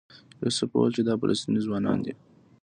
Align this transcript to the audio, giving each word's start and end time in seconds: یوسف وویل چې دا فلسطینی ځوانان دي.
یوسف 0.41 0.69
وویل 0.71 0.91
چې 0.97 1.01
دا 1.07 1.13
فلسطینی 1.21 1.59
ځوانان 1.67 1.97
دي. 2.05 2.13